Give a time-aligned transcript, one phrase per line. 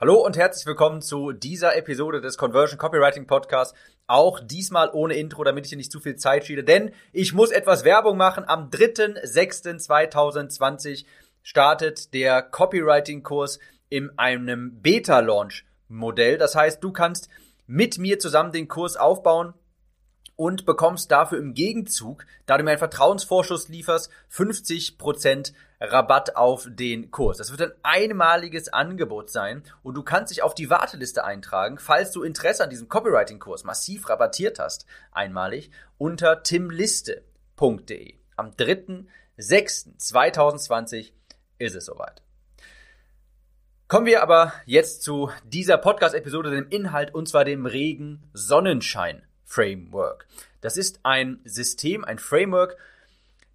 [0.00, 3.78] Hallo und herzlich willkommen zu dieser Episode des Conversion Copywriting Podcasts.
[4.08, 7.52] Auch diesmal ohne Intro, damit ich hier nicht zu viel Zeit schiede, denn ich muss
[7.52, 8.42] etwas Werbung machen.
[8.44, 11.04] Am 3.6.2020
[11.44, 16.38] startet der Copywriting-Kurs in einem Beta-Launch-Modell.
[16.38, 17.28] Das heißt, du kannst
[17.68, 19.54] mit mir zusammen den Kurs aufbauen
[20.34, 25.52] und bekommst dafür im Gegenzug, da du mir einen Vertrauensvorschuss lieferst, 50%
[25.92, 27.38] Rabatt auf den Kurs.
[27.38, 32.12] Das wird ein einmaliges Angebot sein und du kannst dich auf die Warteliste eintragen, falls
[32.12, 38.14] du Interesse an diesem Copywriting-Kurs massiv rabattiert hast, einmalig, unter timliste.de.
[38.36, 41.12] Am 3.6.2020
[41.58, 42.22] ist es soweit.
[43.86, 50.26] Kommen wir aber jetzt zu dieser Podcast-Episode, dem Inhalt, und zwar dem regen Sonnenschein Framework.
[50.62, 52.76] Das ist ein System, ein Framework,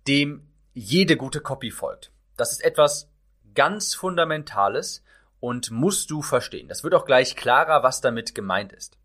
[0.08, 2.12] dem jede gute Copy folgt.
[2.40, 3.10] Das ist etwas
[3.54, 5.04] ganz Fundamentales
[5.40, 6.68] und musst du verstehen.
[6.68, 8.98] Das wird auch gleich klarer, was damit gemeint ist.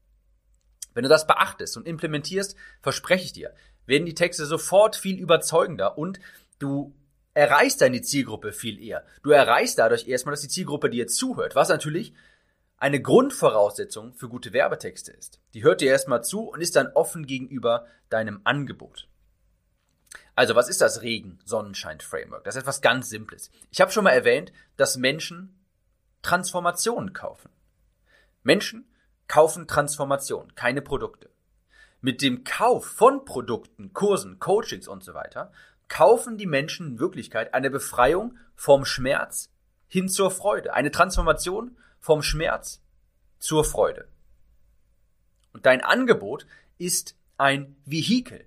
[0.94, 3.54] Wenn du das beachtest und implementierst, verspreche ich dir,
[3.86, 6.20] werden die Texte sofort viel überzeugender und
[6.58, 6.94] du
[7.34, 9.04] erreichst deine Zielgruppe viel eher.
[9.22, 12.14] Du erreichst dadurch erstmal, dass die Zielgruppe dir zuhört, was natürlich
[12.76, 15.40] eine Grundvoraussetzung für gute Werbetexte ist.
[15.54, 19.08] Die hört dir erstmal zu und ist dann offen gegenüber deinem Angebot.
[20.36, 22.44] Also, was ist das Regen-Sonnenschein-Framework?
[22.44, 23.50] Das ist etwas ganz Simples.
[23.70, 25.58] Ich habe schon mal erwähnt, dass Menschen
[26.22, 27.50] Transformationen kaufen.
[28.42, 28.88] Menschen
[29.28, 31.30] kaufen Transformationen, keine Produkte.
[32.00, 35.52] Mit dem Kauf von Produkten, Kursen, Coachings und so weiter
[35.88, 39.50] kaufen die Menschen in Wirklichkeit eine Befreiung vom Schmerz
[39.86, 42.82] hin zur Freude, eine Transformation vom Schmerz
[43.38, 44.08] zur Freude.
[45.52, 46.46] Und dein Angebot
[46.78, 48.44] ist ein Vehikel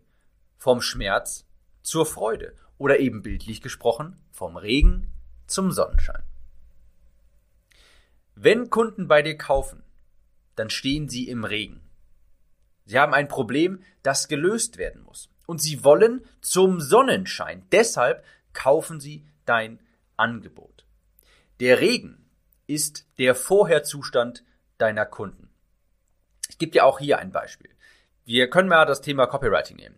[0.57, 1.47] vom Schmerz
[1.88, 5.09] zur Freude oder eben bildlich gesprochen vom Regen
[5.45, 6.21] zum Sonnenschein.
[8.35, 9.83] Wenn Kunden bei dir kaufen,
[10.57, 11.79] dann stehen sie im Regen.
[12.85, 15.29] Sie haben ein Problem, das gelöst werden muss.
[15.45, 17.66] Und sie wollen zum Sonnenschein.
[17.72, 19.79] Deshalb kaufen sie dein
[20.17, 20.85] Angebot.
[21.62, 22.29] Der Regen
[22.67, 24.44] ist der Vorherzustand
[24.78, 25.50] deiner Kunden.
[26.50, 27.72] Ich gebe dir auch hier ein Beispiel.
[28.25, 29.97] Wir können mal das Thema Copywriting nehmen.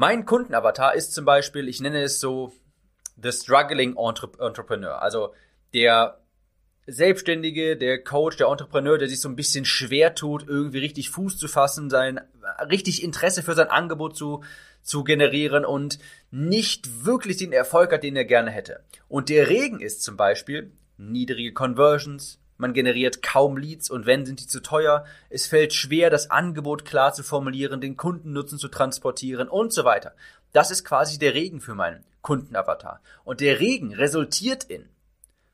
[0.00, 2.52] Mein Kundenavatar ist zum Beispiel, ich nenne es so,
[3.20, 5.02] the struggling entrepreneur.
[5.02, 5.34] Also
[5.74, 6.20] der
[6.86, 11.36] Selbstständige, der Coach, der Entrepreneur, der sich so ein bisschen schwer tut, irgendwie richtig Fuß
[11.36, 12.20] zu fassen, sein
[12.70, 14.44] richtig Interesse für sein Angebot zu,
[14.82, 15.98] zu generieren und
[16.30, 18.84] nicht wirklich den Erfolg hat, den er gerne hätte.
[19.08, 24.40] Und der Regen ist zum Beispiel niedrige Conversions, man generiert kaum Leads und wenn, sind
[24.40, 25.04] die zu teuer.
[25.30, 30.14] Es fällt schwer, das Angebot klar zu formulieren, den Kundennutzen zu transportieren und so weiter.
[30.52, 33.00] Das ist quasi der Regen für meinen Kundenavatar.
[33.24, 34.88] Und der Regen resultiert in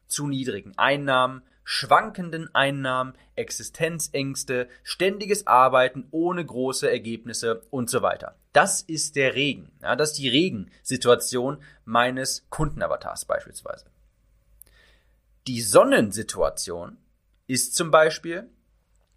[0.07, 8.37] zu niedrigen Einnahmen, schwankenden Einnahmen, Existenzängste, ständiges Arbeiten ohne große Ergebnisse und so weiter.
[8.53, 9.73] Das ist der Regen.
[9.83, 13.87] Ja, das ist die Regensituation meines Kundenavatars beispielsweise.
[15.47, 16.97] Die Sonnensituation
[17.47, 18.49] ist zum Beispiel,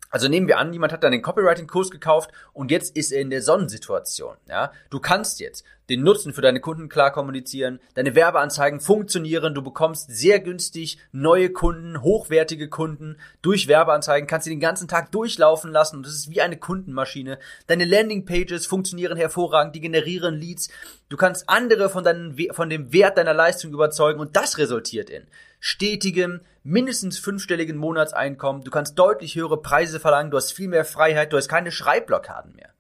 [0.10, 3.30] also nehmen wir an, jemand hat dann den Copywriting-Kurs gekauft und jetzt ist er in
[3.30, 4.36] der Sonnensituation.
[4.50, 4.74] Ja?
[4.90, 10.12] Du kannst jetzt den Nutzen für deine Kunden klar kommunizieren, deine Werbeanzeigen funktionieren, du bekommst
[10.12, 15.96] sehr günstig neue Kunden, hochwertige Kunden durch Werbeanzeigen, kannst sie den ganzen Tag durchlaufen lassen
[15.96, 17.40] und das ist wie eine Kundenmaschine.
[17.68, 20.68] Deine Landingpages funktionieren hervorragend, die generieren Leads.
[21.08, 25.26] Du kannst andere von, deinen, von dem Wert deiner Leistung überzeugen und das resultiert in
[25.60, 28.64] stetigem, mindestens fünfstelligen Monatseinkommen.
[28.64, 32.56] Du kannst deutlich höhere Preise verlangen, du hast viel mehr Freiheit, du hast keine Schreibblockaden
[32.56, 32.74] mehr.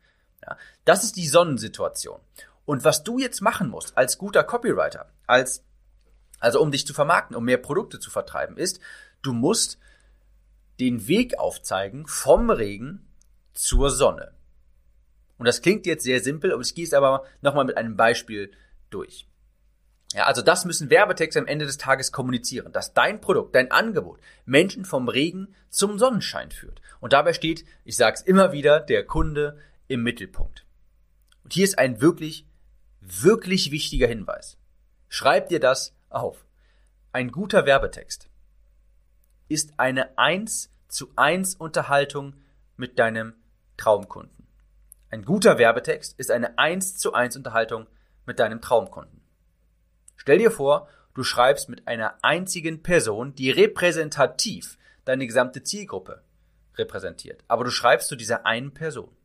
[0.43, 2.19] Ja, das ist die Sonnensituation.
[2.65, 5.63] Und was du jetzt machen musst als guter Copywriter, als,
[6.39, 8.79] also um dich zu vermarkten, um mehr Produkte zu vertreiben, ist,
[9.21, 9.79] du musst
[10.79, 13.07] den Weg aufzeigen vom Regen
[13.53, 14.33] zur Sonne.
[15.37, 18.51] Und das klingt jetzt sehr simpel, aber ich gehe es aber nochmal mit einem Beispiel
[18.89, 19.27] durch.
[20.13, 24.19] Ja, also das müssen Werbetexte am Ende des Tages kommunizieren, dass dein Produkt, dein Angebot
[24.45, 26.81] Menschen vom Regen zum Sonnenschein führt.
[26.99, 29.57] Und dabei steht, ich sage es immer wieder, der Kunde
[29.87, 30.65] im Mittelpunkt.
[31.43, 32.47] Und hier ist ein wirklich
[33.07, 34.57] wirklich wichtiger Hinweis.
[35.09, 36.45] Schreib dir das auf.
[37.11, 38.29] Ein guter Werbetext
[39.47, 42.35] ist eine 1 zu 1 Unterhaltung
[42.75, 43.33] mit deinem
[43.77, 44.47] Traumkunden.
[45.09, 47.87] Ein guter Werbetext ist eine 1 zu 1 Unterhaltung
[48.25, 49.21] mit deinem Traumkunden.
[50.17, 56.23] Stell dir vor, du schreibst mit einer einzigen Person, die repräsentativ deine gesamte Zielgruppe
[56.75, 57.43] repräsentiert.
[57.47, 59.15] Aber du schreibst zu dieser einen Person.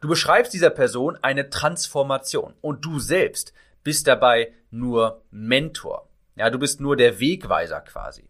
[0.00, 3.52] Du beschreibst dieser Person eine Transformation und du selbst
[3.82, 6.08] bist dabei nur Mentor.
[6.36, 8.28] Ja, du bist nur der Wegweiser quasi.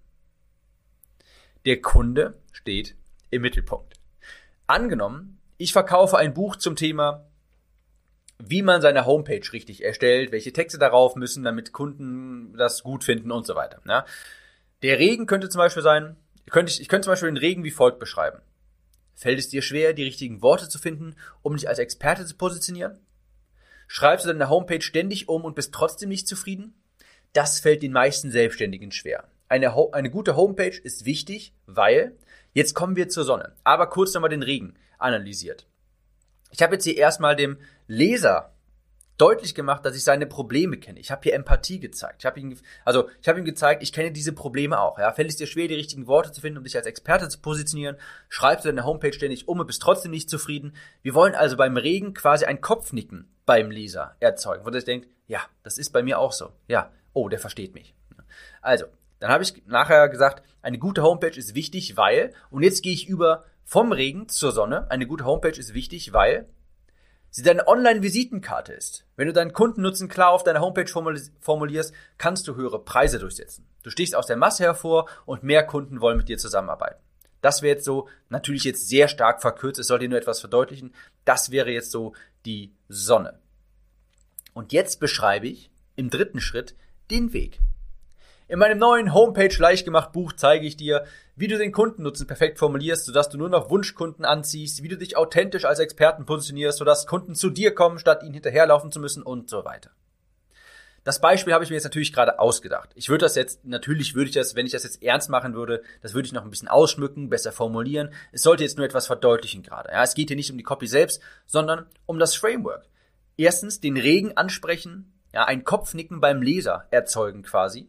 [1.66, 2.96] Der Kunde steht
[3.30, 3.94] im Mittelpunkt.
[4.66, 7.27] Angenommen, ich verkaufe ein Buch zum Thema,
[8.38, 13.32] wie man seine Homepage richtig erstellt, welche Texte darauf müssen, damit Kunden das gut finden
[13.32, 13.80] und so weiter.
[13.86, 14.04] Ja.
[14.82, 16.16] Der Regen könnte zum Beispiel sein,
[16.50, 18.40] könnte ich, ich könnte zum Beispiel den Regen wie folgt beschreiben.
[19.14, 23.00] Fällt es dir schwer, die richtigen Worte zu finden, um dich als Experte zu positionieren?
[23.88, 26.74] Schreibst du deine Homepage ständig um und bist trotzdem nicht zufrieden?
[27.32, 29.24] Das fällt den meisten Selbstständigen schwer.
[29.48, 32.16] Eine, eine gute Homepage ist wichtig, weil,
[32.52, 35.66] jetzt kommen wir zur Sonne, aber kurz nochmal den Regen analysiert.
[36.50, 37.58] Ich habe jetzt hier erstmal dem
[37.88, 38.54] Leser
[39.18, 41.00] deutlich gemacht, dass ich seine Probleme kenne.
[41.00, 42.16] Ich habe hier Empathie gezeigt.
[42.20, 44.98] Ich habe ihm, also ich habe ihm gezeigt, ich kenne diese Probleme auch.
[44.98, 47.40] Ja, fällt es dir schwer, die richtigen Worte zu finden, um dich als Experte zu
[47.40, 47.96] positionieren?
[48.28, 50.74] Schreibst du deine Homepage ständig um und bist trotzdem nicht zufrieden?
[51.02, 55.40] Wir wollen also beim Regen quasi ein Kopfnicken beim Leser erzeugen, wo der denkt, ja,
[55.64, 56.52] das ist bei mir auch so.
[56.68, 57.94] Ja, oh, der versteht mich.
[58.62, 58.86] Also,
[59.18, 63.08] dann habe ich nachher gesagt, eine gute Homepage ist wichtig, weil, und jetzt gehe ich
[63.08, 64.90] über vom Regen zur Sonne.
[64.90, 66.48] Eine gute Homepage ist wichtig, weil
[67.30, 69.04] sie deine Online-Visitenkarte ist.
[69.16, 70.88] Wenn du deinen Kundennutzen klar auf deiner Homepage
[71.40, 73.66] formulierst, kannst du höhere Preise durchsetzen.
[73.82, 77.00] Du stichst aus der Masse hervor und mehr Kunden wollen mit dir zusammenarbeiten.
[77.40, 80.92] Das wäre jetzt so, natürlich jetzt sehr stark verkürzt, es soll dir nur etwas verdeutlichen.
[81.24, 82.14] Das wäre jetzt so
[82.44, 83.38] die Sonne.
[84.54, 86.74] Und jetzt beschreibe ich im dritten Schritt
[87.10, 87.60] den Weg.
[88.50, 91.04] In meinem neuen Homepage leicht gemacht Buch zeige ich dir,
[91.36, 95.18] wie du den Kundennutzen perfekt formulierst, sodass du nur noch Wunschkunden anziehst, wie du dich
[95.18, 99.50] authentisch als Experten positionierst, sodass Kunden zu dir kommen, statt ihnen hinterherlaufen zu müssen und
[99.50, 99.90] so weiter.
[101.04, 102.88] Das Beispiel habe ich mir jetzt natürlich gerade ausgedacht.
[102.94, 105.82] Ich würde das jetzt, natürlich würde ich das, wenn ich das jetzt ernst machen würde,
[106.00, 108.14] das würde ich noch ein bisschen ausschmücken, besser formulieren.
[108.32, 109.90] Es sollte jetzt nur etwas verdeutlichen gerade.
[109.90, 112.86] Ja, es geht hier nicht um die Copy selbst, sondern um das Framework.
[113.36, 117.88] Erstens den Regen ansprechen, ja, ein Kopfnicken beim Leser erzeugen quasi.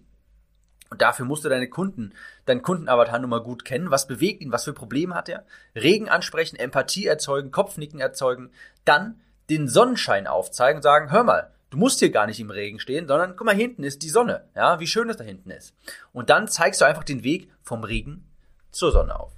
[0.89, 2.13] Und dafür musst du deine Kunden,
[2.45, 3.91] deinen Kundenavatar nun mal gut kennen.
[3.91, 4.51] Was bewegt ihn?
[4.51, 5.45] Was für Probleme hat er?
[5.75, 8.51] Regen ansprechen, Empathie erzeugen, Kopfnicken erzeugen.
[8.85, 12.79] Dann den Sonnenschein aufzeigen und sagen, hör mal, du musst hier gar nicht im Regen
[12.79, 14.47] stehen, sondern guck mal, hinten ist die Sonne.
[14.55, 15.75] Ja, wie schön es da hinten ist.
[16.11, 18.27] Und dann zeigst du einfach den Weg vom Regen
[18.71, 19.33] zur Sonne auf.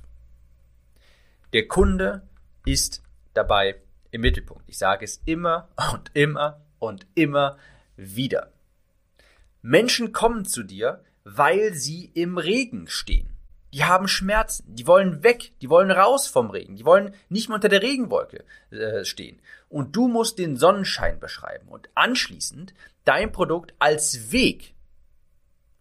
[1.53, 2.21] Der Kunde
[2.65, 3.75] ist dabei
[4.11, 4.63] im Mittelpunkt.
[4.67, 7.57] Ich sage es immer und immer und immer
[7.97, 8.51] wieder.
[9.61, 13.29] Menschen kommen zu dir, weil sie im Regen stehen.
[13.73, 17.55] Die haben Schmerzen, die wollen weg, die wollen raus vom Regen, die wollen nicht mehr
[17.55, 19.41] unter der Regenwolke äh, stehen.
[19.69, 22.73] Und du musst den Sonnenschein beschreiben und anschließend
[23.05, 24.73] dein Produkt als Weg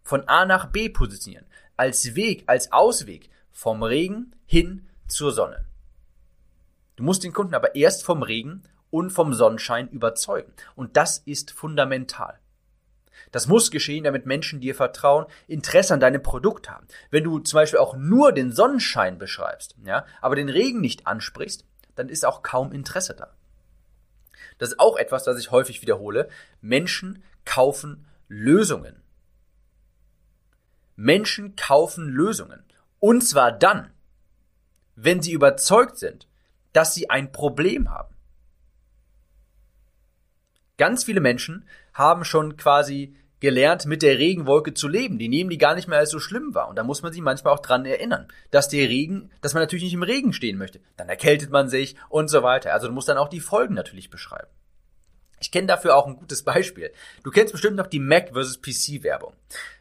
[0.05, 1.47] von A nach B positionieren,
[1.77, 5.65] als Weg, als Ausweg vom Regen hin zur Sonne.
[6.95, 10.53] Du musst den Kunden aber erst vom Regen und vom Sonnenschein überzeugen.
[10.77, 12.39] Und das ist fundamental.
[13.33, 16.87] Das muss geschehen, damit Menschen dir vertrauen, Interesse an deinem Produkt haben.
[17.11, 21.65] Wenn du zum Beispiel auch nur den Sonnenschein beschreibst, ja, aber den Regen nicht ansprichst,
[21.95, 23.35] dann ist auch kaum Interesse da.
[24.59, 26.29] Das ist auch etwas, das ich häufig wiederhole.
[26.61, 29.03] Menschen kaufen Lösungen.
[30.97, 32.63] Menschen kaufen Lösungen.
[32.99, 33.91] Und zwar dann,
[34.97, 36.29] wenn sie überzeugt sind,
[36.73, 38.10] dass sie ein Problem haben.
[40.81, 45.19] Ganz viele Menschen haben schon quasi gelernt, mit der Regenwolke zu leben.
[45.19, 46.71] Die nehmen die gar nicht mehr als so schlimm wahr.
[46.71, 49.85] Und da muss man sich manchmal auch dran erinnern, dass der Regen, dass man natürlich
[49.85, 50.81] nicht im Regen stehen möchte.
[50.97, 52.73] Dann erkältet man sich und so weiter.
[52.73, 54.49] Also du musst dann auch die Folgen natürlich beschreiben.
[55.41, 56.93] Ich kenne dafür auch ein gutes Beispiel.
[57.25, 58.61] Du kennst bestimmt noch die Mac vs.
[58.61, 59.33] PC Werbung.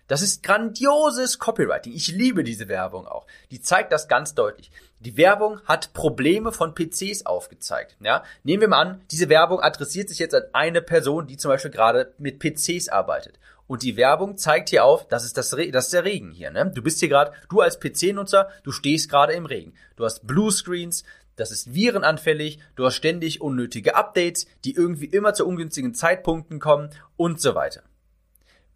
[0.07, 1.93] Das ist grandioses Copywriting.
[1.93, 3.27] Ich liebe diese Werbung auch.
[3.51, 4.71] Die zeigt das ganz deutlich.
[4.99, 7.95] Die Werbung hat Probleme von PCs aufgezeigt.
[7.99, 8.23] Ja?
[8.43, 11.69] Nehmen wir mal an, diese Werbung adressiert sich jetzt an eine Person, die zum Beispiel
[11.69, 13.37] gerade mit PCs arbeitet.
[13.67, 16.49] Und die Werbung zeigt hier auf, das ist, das, Re das ist der Regen hier.
[16.49, 16.71] Ne?
[16.73, 19.75] Du bist hier gerade, du als PC-Nutzer, du stehst gerade im Regen.
[19.95, 21.03] Du hast Bluescreens,
[21.39, 26.89] das ist virenanfällig, du hast ständig unnötige Updates, die irgendwie immer zu ungünstigen Zeitpunkten kommen
[27.17, 27.84] und so weiter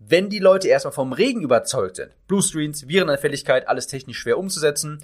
[0.08, 5.03] wenn die Leute erstmal vom Regen überzeugt sind, Bluescreens, Virenanfälligkeit, alles technisch schwer umzusetzen,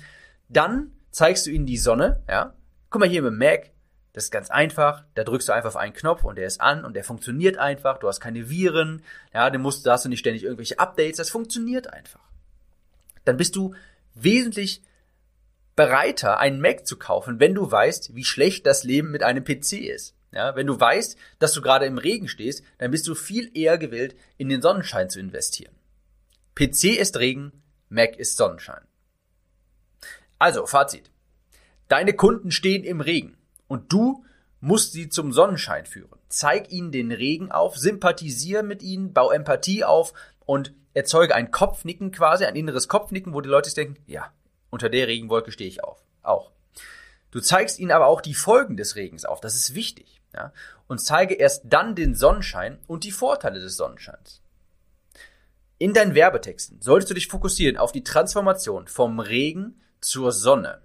[0.50, 2.54] dann zeigst du ihnen die Sonne, ja.
[2.90, 3.72] Guck mal hier mit Mac,
[4.14, 6.84] das ist ganz einfach, da drückst du einfach auf einen Knopf und der ist an
[6.84, 10.20] und der funktioniert einfach, du hast keine Viren, ja, du musst, da hast du nicht
[10.20, 12.22] ständig irgendwelche Updates, das funktioniert einfach.
[13.26, 13.76] Dann bist du
[14.16, 14.82] wesentlich
[15.80, 19.76] bereiter, einen Mac zu kaufen, wenn du weißt, wie schlecht das Leben mit einem PC
[19.76, 20.14] ist.
[20.34, 23.78] Ja, wenn du weißt, dass du gerade im Regen stehst, dann bist du viel eher
[23.78, 25.74] gewillt, in den Sonnenschein zu investieren.
[26.54, 28.82] PC ist Regen, Mac ist Sonnenschein.
[30.38, 31.12] Also, Fazit.
[31.88, 33.38] Deine Kunden stehen im Regen
[33.70, 34.26] und du
[34.60, 36.20] musst sie zum Sonnenschein führen.
[36.28, 40.12] Zeig ihnen den Regen auf, sympathisiere mit ihnen, bau Empathie auf
[40.46, 44.34] und erzeuge ein Kopfnicken quasi, ein inneres Kopfnicken, wo die Leute denken, ja,
[44.70, 46.52] unter der Regenwolke stehe ich auf, auch.
[47.32, 50.52] Du zeigst ihnen aber auch die Folgen des Regens auf, das ist wichtig, ja,
[50.88, 54.42] und zeige erst dann den Sonnenschein und die Vorteile des Sonnenscheins.
[55.78, 60.82] In deinen Werbetexten solltest du dich fokussieren auf die Transformation vom Regen zur Sonne.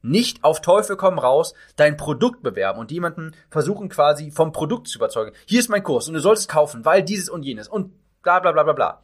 [0.00, 4.98] Nicht auf Teufel komm raus dein Produkt bewerben und jemanden versuchen quasi vom Produkt zu
[4.98, 5.34] überzeugen.
[5.46, 7.92] Hier ist mein Kurs und du solltest kaufen, weil dieses und jenes und
[8.22, 9.02] bla bla bla bla bla.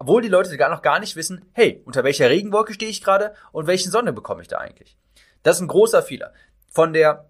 [0.00, 3.34] Obwohl die Leute gar noch gar nicht wissen, hey, unter welcher Regenwolke stehe ich gerade
[3.52, 4.96] und welche Sonne bekomme ich da eigentlich.
[5.42, 6.32] Das ist ein großer Fehler.
[6.70, 7.28] Von der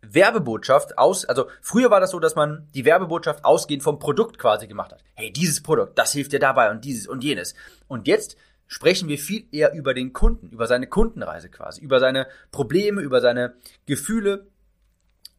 [0.00, 4.68] Werbebotschaft aus, also früher war das so, dass man die Werbebotschaft ausgehend vom Produkt quasi
[4.68, 5.02] gemacht hat.
[5.14, 7.56] Hey, dieses Produkt, das hilft dir dabei und dieses und jenes.
[7.88, 8.36] Und jetzt
[8.68, 13.20] sprechen wir viel eher über den Kunden, über seine Kundenreise quasi, über seine Probleme, über
[13.20, 13.54] seine
[13.86, 14.46] Gefühle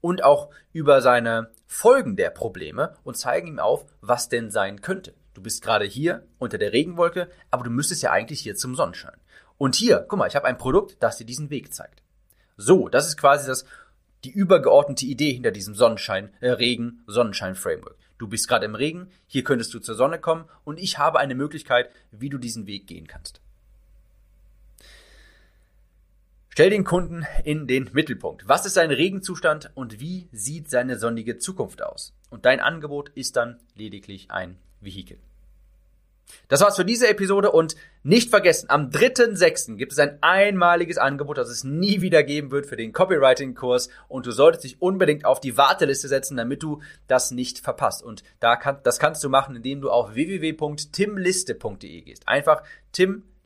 [0.02, 5.14] und auch über seine Folgen der Probleme und zeigen ihm auf, was denn sein könnte.
[5.38, 9.20] Du bist gerade hier unter der Regenwolke, aber du müsstest ja eigentlich hier zum Sonnenschein.
[9.60, 12.02] Und hier, guck mal, ich habe ein Produkt, das dir diesen Weg zeigt.
[12.58, 13.64] So, das ist quasi das
[14.24, 17.98] die übergeordnete Idee hinter diesem Sonnenschein, äh, Regen, Sonnenschein-Framework.
[18.18, 21.36] Du bist gerade im Regen, hier könntest du zur Sonne kommen und ich habe eine
[21.36, 23.40] Möglichkeit, wie du diesen Weg gehen kannst.
[26.50, 28.48] Stell den Kunden in den Mittelpunkt.
[28.48, 32.16] Was ist sein Regenzustand und wie sieht seine sonnige Zukunft aus?
[32.32, 35.18] Und dein Angebot ist dann lediglich ein Vehikel.
[36.48, 39.76] Das war's für diese Episode und nicht vergessen, am 3.6.
[39.76, 44.26] gibt es ein einmaliges Angebot, das es nie wieder geben wird für den Copywriting-Kurs und
[44.26, 48.04] du solltest dich unbedingt auf die Warteliste setzen, damit du das nicht verpasst.
[48.04, 52.28] Und da kann, das kannst du machen, indem du auf www.timliste.de gehst.
[52.28, 52.64] Einfach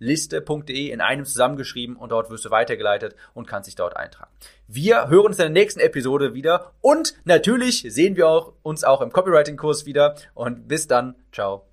[0.02, 4.32] timliste.de in einem zusammengeschrieben und dort wirst du weitergeleitet und kannst dich dort eintragen.
[4.68, 9.02] Wir hören uns in der nächsten Episode wieder und natürlich sehen wir auch, uns auch
[9.02, 11.16] im Copywriting-Kurs wieder und bis dann.
[11.32, 11.71] Ciao.